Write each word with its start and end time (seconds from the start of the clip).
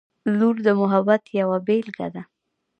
•لور 0.37 0.55
د 0.65 0.67
محبت 0.81 1.21
یوه 1.39 1.57
بېلګه 1.67 2.07
ده. 2.13 2.23